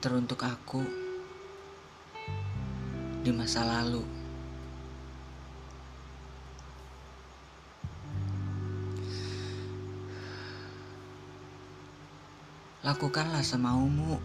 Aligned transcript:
teruntuk 0.00 0.40
aku 0.48 0.80
di 3.20 3.28
masa 3.36 3.68
lalu. 3.68 4.00
Lakukanlah 12.80 13.44
semaumu. 13.44 14.16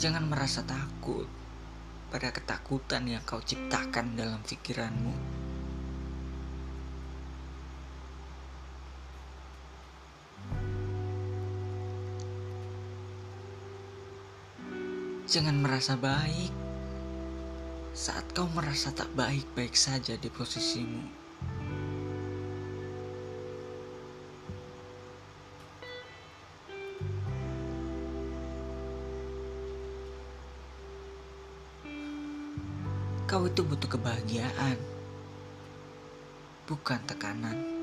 Jangan 0.00 0.24
merasa 0.24 0.64
takut 0.64 1.28
pada 2.08 2.32
ketakutan 2.32 3.04
yang 3.04 3.20
kau 3.28 3.44
ciptakan 3.44 4.16
dalam 4.16 4.40
pikiranmu. 4.40 5.37
Jangan 15.28 15.60
merasa 15.60 15.92
baik 15.92 16.48
saat 17.92 18.24
kau 18.32 18.48
merasa 18.56 18.88
tak 18.96 19.12
baik-baik 19.12 19.76
saja 19.76 20.16
di 20.16 20.32
posisimu. 20.32 21.04
Kau 33.28 33.44
itu 33.44 33.60
butuh 33.60 34.00
kebahagiaan, 34.00 34.80
bukan 36.64 37.04
tekanan. 37.04 37.77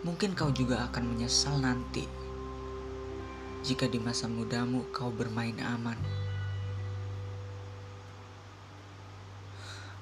Mungkin 0.00 0.32
kau 0.32 0.48
juga 0.48 0.88
akan 0.88 1.12
menyesal 1.12 1.60
nanti 1.60 2.08
jika 3.60 3.84
di 3.84 4.00
masa 4.00 4.24
mudamu 4.24 4.88
kau 4.88 5.12
bermain 5.12 5.56
aman. 5.60 6.00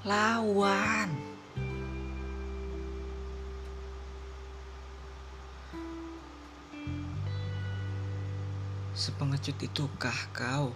Lawan. 0.06 1.10
Sepengecut 8.94 9.58
itukah 9.58 10.18
kau? 10.30 10.70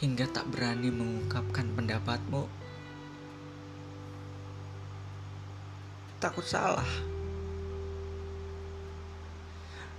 Hingga 0.00 0.30
tak 0.32 0.48
berani 0.48 0.88
mengungkapkan 0.88 1.68
pendapatmu. 1.76 2.67
Takut 6.18 6.42
salah. 6.42 6.90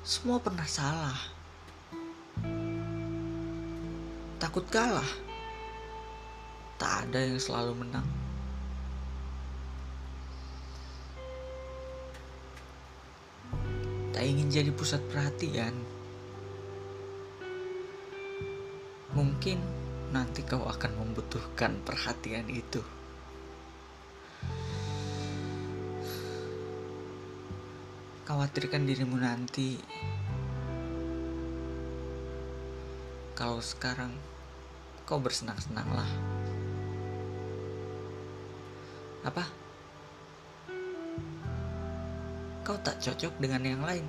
Semua 0.03 0.39
pernah 0.43 0.67
salah. 0.67 1.19
Takut 4.39 4.63
kalah. 4.67 5.11
Tak 6.79 7.07
ada 7.07 7.19
yang 7.23 7.39
selalu 7.39 7.83
menang. 7.83 8.07
tak 14.19 14.27
ingin 14.27 14.51
jadi 14.51 14.71
pusat 14.75 14.99
perhatian. 15.07 15.71
Mungkin 19.15 19.63
nanti 20.11 20.43
kau 20.43 20.67
akan 20.67 20.91
membutuhkan 20.99 21.79
perhatian 21.87 22.51
itu. 22.51 22.83
Khawatirkan 28.29 28.85
dirimu 28.85 29.17
nanti. 29.17 29.81
Kalau 33.33 33.57
sekarang 33.57 34.13
kau 35.09 35.17
bersenang-senanglah. 35.17 36.05
Apa? 39.25 39.49
kau 42.69 42.77
tak 42.85 43.01
cocok 43.01 43.33
dengan 43.41 43.65
yang 43.65 43.81
lain. 43.81 44.05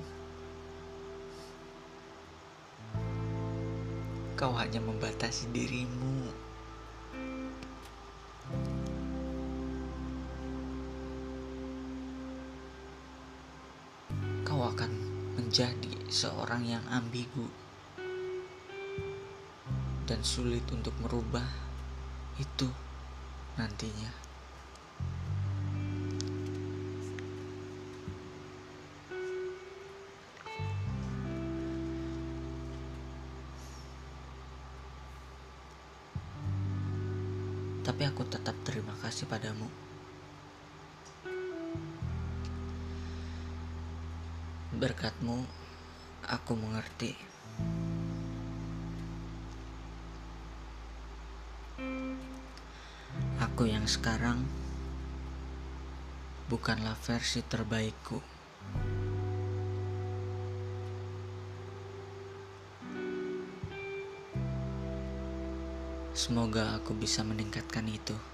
Kau 4.37 4.53
hanya 4.53 4.77
membatasi 4.85 5.49
dirimu. 5.49 6.40
Menjadi 15.51 16.07
seorang 16.07 16.63
yang 16.63 16.79
ambigu 16.87 17.43
dan 20.07 20.23
sulit 20.23 20.63
untuk 20.71 20.95
merubah 21.03 21.43
itu 22.39 22.71
nantinya. 23.59 24.15
tapi 37.83 38.07
aku 38.07 38.23
tetap 38.31 38.55
terima 38.63 38.95
kasih 39.03 39.27
padamu. 39.27 39.90
Berkatmu, 44.81 45.45
aku 46.25 46.57
mengerti. 46.57 47.13
Aku 53.37 53.69
yang 53.69 53.85
sekarang 53.85 54.41
bukanlah 56.49 56.97
versi 56.97 57.45
terbaikku. 57.45 58.25
Semoga 66.17 66.81
aku 66.81 66.97
bisa 66.97 67.21
meningkatkan 67.21 67.85
itu. 67.85 68.30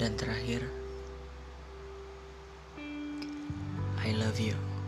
Dan 0.00 0.16
terakhir, 0.16 0.64
I 4.00 4.16
love 4.16 4.40
you. 4.40 4.79